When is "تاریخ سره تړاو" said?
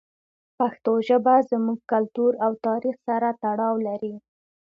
2.65-3.75